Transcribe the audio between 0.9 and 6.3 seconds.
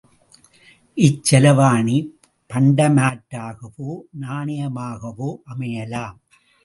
இச்செலாவணி பண்ட மாற்றாகவோ நாணயமாகவோ அமையலாம்.